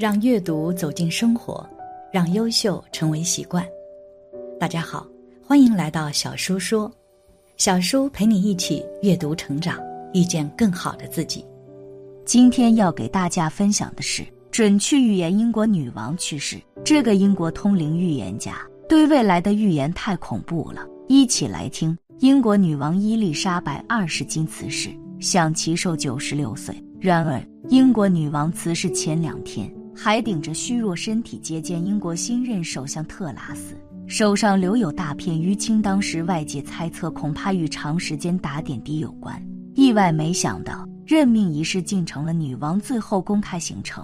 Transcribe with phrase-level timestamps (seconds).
[0.00, 1.62] 让阅读走进生活，
[2.10, 3.62] 让优秀成为习惯。
[4.58, 5.06] 大家好，
[5.46, 6.90] 欢迎来到小叔说，
[7.58, 9.78] 小叔陪你一起阅读成长，
[10.14, 11.44] 遇见更好的自己。
[12.24, 16.56] 今天要给大家分享的是准确预言英国女王去世。
[16.82, 18.56] 这个英国通灵预言家
[18.88, 21.94] 对未来的预言太恐怖了，一起来听。
[22.20, 24.88] 英国女王伊丽莎白二世经辞世，
[25.20, 26.74] 享其寿九十六岁。
[26.98, 29.70] 然而，英国女王辞世前两天，
[30.02, 35.82] 还顶着虚弱身体接见英国新任首相特拉斯，手上留有大片淤青。
[35.82, 39.38] 当时外界猜测，恐怕与长时间打点滴有关。
[39.74, 44.02] 意外没想到，任命仪式竟成了女王最后公开行程。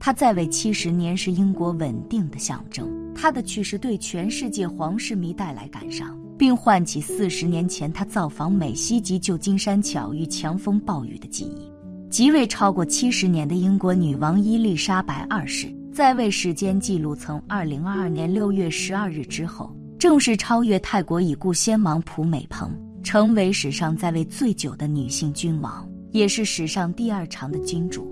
[0.00, 2.88] 她在位七十年，是英国稳定的象征。
[3.14, 6.18] 她的去世对全世界皇室迷带来感伤。
[6.38, 11.73] 并唤起四十年前她造访美西及旧金山巧遇强风暴雨的记忆。
[12.14, 22.70] 即位超过七十年的英国女王伊丽莎白二世在位时间记录从二零二二年六月十二日之后，正式超越泰国已故先王普美蓬，
[23.02, 28.06] 成为史上在位最久的女性君王，也是史上第二长的君主。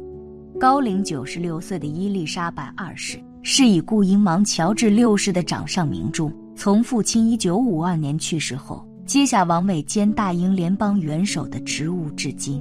[0.58, 6.28] 高龄九十六岁的伊丽莎白二世是已故英王乔治六世的掌上明珠。
[6.56, 12.60] 从父亲一九五二年去世后，接下王位兼大英联邦元首的职务至今。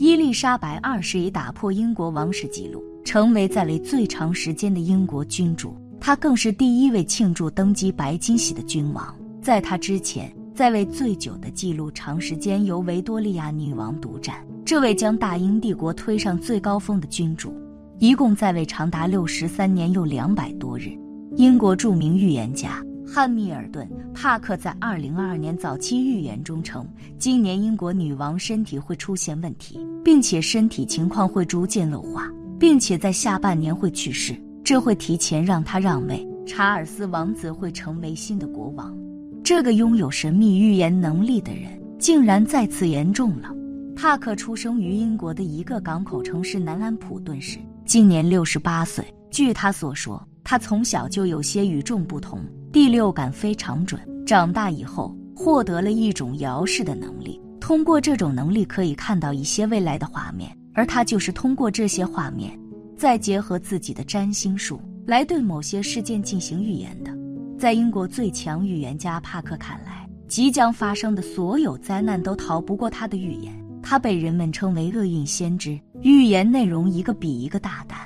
[0.00, 5.76] 伊丽莎白二世已打破英国王室纪录，成为在位最长时间的英国君主。
[6.00, 9.14] 她更是第一位庆祝登基白金禧的君王。
[9.42, 14.42] 在她之前，在位最久的纪录长时间由维多利亚女王独占。
[14.64, 17.52] 这位将大英帝国推上最高峰的君主，
[17.98, 20.98] 一共在位长达六十三年又两百多日。
[21.36, 22.82] 英国著名预言家。
[23.12, 26.86] 汉密尔顿·帕克在二零二二年早期预言中称，
[27.18, 38.96] 今年英国女王身体会出现问题，并且身体情况会逐渐恶化，并且在下半年会去世，这会提前让她让位，查尔斯王子会成为新的国王。
[39.42, 43.52] 这个拥有神秘预言能力的人，竟然再次言中了。
[43.96, 49.04] 帕克出生于英国的一个港口城市南安普顿市，今年六十八岁。
[49.32, 52.40] 据他所说，他从小就有些与众不同。
[52.72, 62.56] 第六感非常准，长大以后获得了一种遥视的能力，通过这种能力可以看到一些未来的画面，而他就是通过这些画面，
[62.96, 67.10] 再结合自己的占星术来对某些事件进行预言的。
[67.58, 73.52] 在英国最强预言家帕克看来，即将发生的所有灾难都逃不过他的预言。
[73.82, 77.98] 他被人们称为厄运先知，预言内容一个比一个大胆，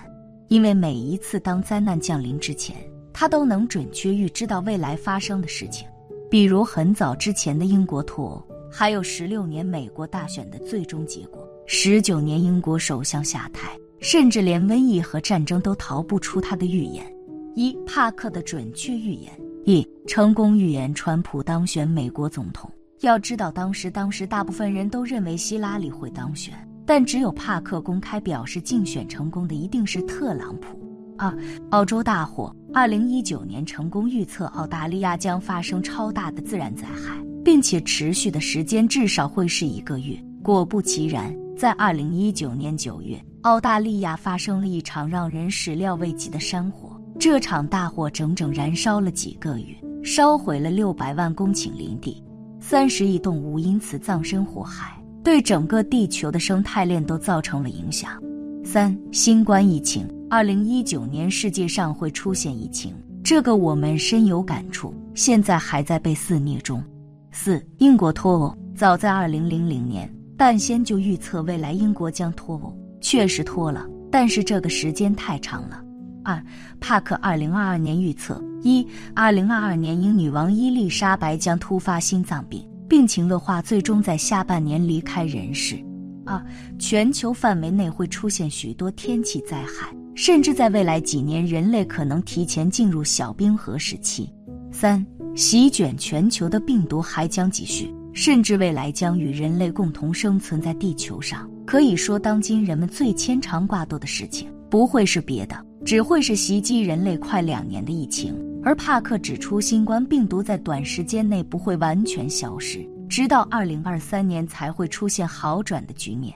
[0.48, 2.74] 因为每一次当灾难降临之前。
[3.14, 5.86] 他都能准确预知到未来发生的事情，
[6.28, 17.06] 比如很早之前的英国脱欧，还有十六年美国大选的最终结果，十九年英国首相下台，甚至连瘟疫和战争都逃不出他的预言。
[17.54, 19.32] 一帕克的准确预言，
[19.64, 22.68] 一成功预言川普当选美国总统。
[23.02, 26.52] 要知道，当时当时大部分人都认为希拉里会当选，
[26.84, 30.83] 但只有帕克公开表示竞选成功的一定是特朗普。
[31.24, 31.38] 二
[31.70, 32.54] 澳洲大火。
[32.72, 40.18] 二零一九年成功预测澳大利亚将发生超大的自然灾害，并且持续的时间至少会是一个月。
[40.42, 47.00] 果不其然，在二零一九年九月，澳大利亚发生了一场让人始料未及的山火。
[47.18, 52.22] 这场大火整整燃烧了几个月，烧毁了六百万公顷林地，
[52.60, 58.20] 三十亿动物因此葬身火海，对整个地球的生态链都造成了影响。
[58.64, 60.08] 三新冠疫情。
[60.30, 62.92] 二零一九年世界上会出现疫情，
[63.22, 66.82] 这个我们深有感触，现在还在被肆虐中。
[67.30, 75.80] 四，英国脱欧，早在二零零零年，但先就预测未来英国将脱欧，确实脱了，但是这个时间太长了。
[76.24, 76.42] 二，
[76.80, 85.78] 帕克二零二二年预测：一，二零二二年英女王伊丽莎白将突发心脏病，病情恶化，最终在下半年离开人世。
[86.26, 86.44] 二，
[86.78, 89.94] 全球范围内会出现许多天气灾害。
[90.14, 94.32] 甚至在未来几年，人类可能提前进入小冰河时期。
[94.70, 95.04] 三，
[95.34, 101.50] 席卷全球的病毒还将继续，甚至未来将与人类共同生存在地球上。
[101.66, 108.36] 可以说，当今人们最牵肠挂肚的事情不会是别的，只会是袭击人类快两年的疫情。
[108.62, 116.34] 而帕克指出，新冠病毒在短时间内不会完全消失，直到二零二三年才会出现好转的局面。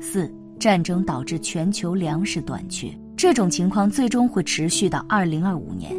[0.00, 2.88] 四，战争导致全球粮食短缺。
[3.16, 5.92] 这种情况最终会持续到二零二五年。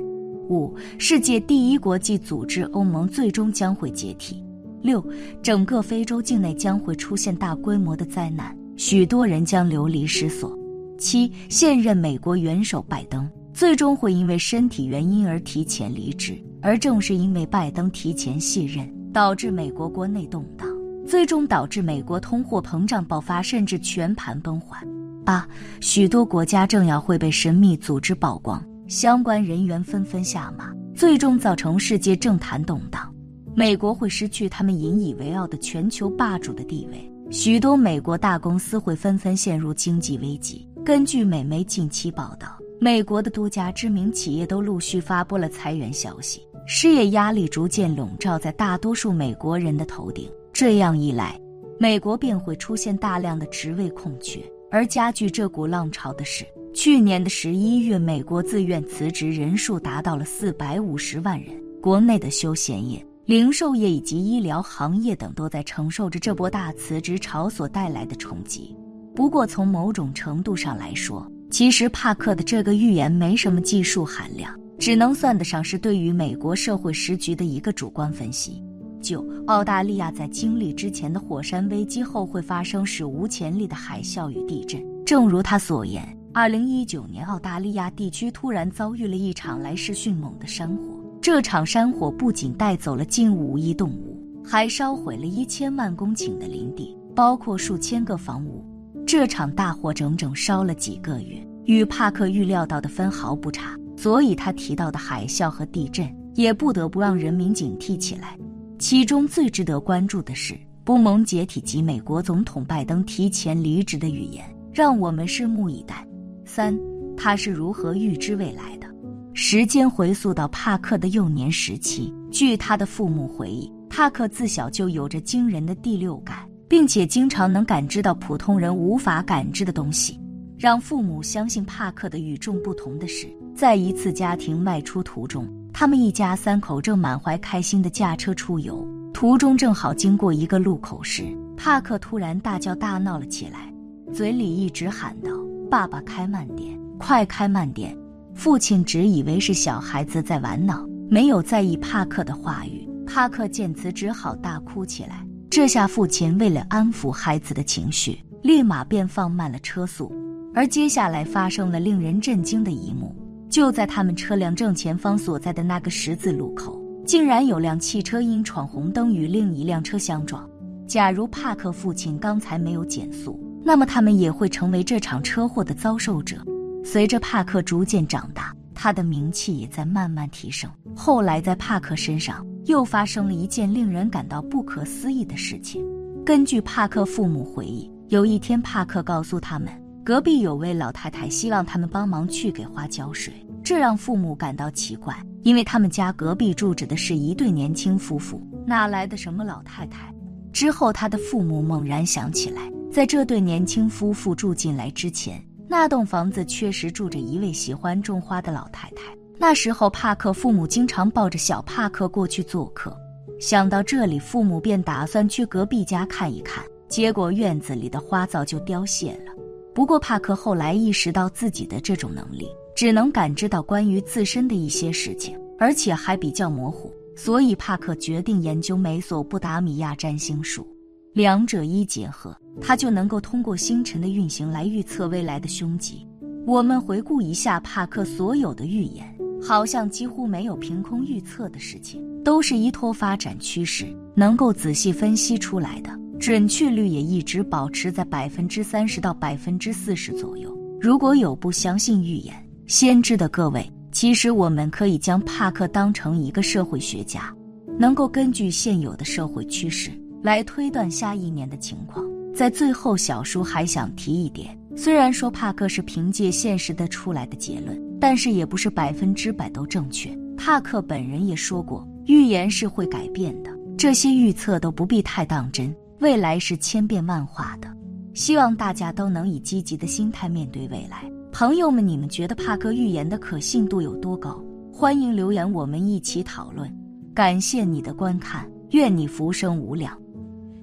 [0.48, 4.42] 五，世界第一国际组织欧盟最终将会解体。
[4.82, 5.06] 六，
[5.44, 10.58] 整个非洲境内将会出现大规模的灾难，许多人将流离失所。
[10.98, 20.68] 七，现任美国元首拜登最终会因为身体原因而提前离职，而正是因为拜登提前卸任，导致美国国内动荡，
[21.06, 24.78] 最终导致美国通货膨胀爆发，甚至全盘崩坏。
[25.26, 25.48] 八，
[25.82, 33.14] 许多国家政要会被神秘组织曝光，相关人员纷纷下马，最终造成世界政坛动荡，
[33.54, 40.68] 美国会失去他们引以为傲的全球霸主的地位，许多美国大公司会纷纷陷入经济危机。
[40.84, 46.42] 根据美媒近期报道，美国的多家知名企业都陆续发布了裁员消息，
[46.74, 50.32] 失业压力逐渐笼罩在大多数美国人的头顶。
[50.54, 51.38] 这样一来，
[51.78, 54.40] 美国便会出现大量的职位空缺。
[54.72, 61.50] 而加剧这股浪潮的是，去年的十一月，美国自愿辞职人数达到了四百五十万人。
[61.82, 68.74] 国内的休闲业、零售业以及医疗行业等都在承受着这波大辞职潮所带来的冲击。
[69.14, 78.64] 不过，从某种程度上来说，其实帕克的这个预言没什么技术含量，只能算得上是对于美国社会时局的一个主观分析。
[79.00, 84.84] 九，澳大利亚在经历之前的火山危机后，会发生史无前例的海啸与地震。
[85.06, 98.66] 正如他所言，二零一九年澳大利亚地区突然遭遇了一场来势迅猛的山火，这场山火不仅带走了近五亿动物，还烧毁了一千万公顷的林地，包括数千个房屋。
[99.06, 108.36] 这场大火整整烧了几个月，与帕克预料到的分毫不差，所以他提到的海啸和地震也不得不让人民警惕起来。
[108.80, 114.44] 其中最值得关注的是布蒙解体及美国总统拜登提前离职的预言，
[114.74, 116.04] 让我们拭目以待。
[116.48, 116.76] 三，
[117.16, 118.88] 他是如何预知未来的？
[119.36, 126.50] 时间回溯到帕克的幼年时期，据他的父母回忆，帕克自小就有着惊人的第六感。
[126.68, 130.18] 并且经常能感知到普通人无法感知的东西，
[130.58, 133.28] 让父母相信帕克的与众不同的是，
[133.62, 141.26] 在一次家庭外出途中，他们一家三口正满怀开心的驾车出游，途中正好经过一个路口时，
[141.56, 143.72] 帕克突然大叫大闹了起来，
[144.12, 145.30] 嘴里一直喊道
[145.70, 147.96] ：“爸爸开慢点，快开慢点！”
[148.34, 152.90] 父亲只以为是小孩子在玩闹，没有在意帕克的话语。
[153.06, 155.24] 帕克见此只好大哭起来。
[155.52, 160.12] 这下，父亲为了安抚孩子的情绪，立马便放慢了车速。
[160.56, 163.16] 而接下来发生了令人震惊的一幕：
[163.52, 170.50] 就在他们车辆正前方所在的那个十字路口，竟然有辆汽车因闯红灯与另一辆车相撞。
[170.88, 176.44] 假如帕克父亲刚才没有减速，那么他们也会成为这场车祸的遭受者。
[176.84, 180.72] 随着帕克逐渐长大，他的名气也在慢慢提升。
[180.96, 182.44] 后来，在帕克身上。
[182.66, 185.84] 又发生了一件令人感到不可思议的事情。
[186.24, 189.70] 根据帕克父母回忆，有一天帕克告诉他们，
[190.04, 193.34] 隔壁有位老太太希望他们帮忙去给花浇水。
[193.64, 200.12] 这让父母感到奇怪，因为他们家隔壁住着的是一对年轻夫妇，哪来的什么老太太？
[200.52, 202.62] 之后，他的父母猛然想起来，
[202.92, 209.04] 在这对年轻夫妇住进来之前，那栋房子确实住着一位喜欢种花的老太太。
[209.38, 212.96] 那时候，帕克父母经常抱着小帕克过去做客。
[213.40, 216.64] 想到这里，父母便打算去隔壁家看一看。
[216.90, 219.31] 结果院子里的花早就凋谢了。
[219.74, 230.68] 不过，帕克后来意识到自己的这种能力只能感知到关于自身的一些事情，而且还比较模糊，所以帕克决定研究美索不达米亚占星术。
[231.14, 236.08] 两者一结合，他就能够通过星辰的运行来预测未来的凶吉。
[236.46, 239.08] 我们回顾一下帕克所有的预言。
[239.44, 245.90] 好像几乎没有凭空预测的事情，都是依托发展趋势能够仔细分析出来的，
[246.22, 250.56] 准确率也一直保持在百分之三十到百分之四十左右。
[250.80, 252.36] 如果有不相信预言
[252.68, 257.34] 先知的各位，其实我们可以将帕克当成一个社会学家，
[257.80, 259.90] 能够根据现有的社会趋势
[260.22, 262.06] 来推断下一年的情况。
[262.36, 267.76] 在最后，小叔还想提一点，虽然说帕克是凭借现实得出来的结论。
[268.00, 270.10] 但是也不是百分之百都正确。
[270.36, 275.72] 帕克本人也说过，预言是会改变的，这些预测都不必太当真。
[276.02, 277.72] 未来是千变万化的，
[278.16, 281.08] 希望大家都能以积极的心态面对未来。
[281.32, 284.44] 朋友们，你们觉得帕克预言的可信度有多高？
[284.74, 286.76] 欢迎留言，我们一起讨论。
[287.14, 289.96] 感谢你的观看，愿你浮生无量。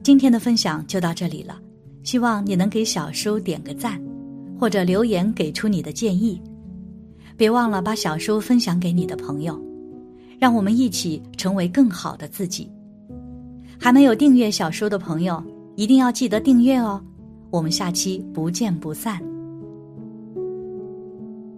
[0.02, 1.56] 今天的分享就到这里了，
[2.02, 4.02] 希望你能给小叔点个赞，
[4.58, 6.42] 或者留言给出你的建议。
[7.36, 9.56] 别忘了把小书分享给你的朋友，
[10.36, 12.68] 让我们一起成为更好的自己。
[13.78, 15.42] 还没有订阅小说的朋友，
[15.76, 17.00] 一定要记得订阅哦！
[17.50, 19.37] 我们下期不见不散。